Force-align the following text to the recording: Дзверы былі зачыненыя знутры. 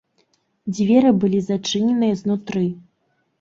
Дзверы 0.77 1.11
былі 1.23 1.41
зачыненыя 1.49 2.17
знутры. 2.23 2.65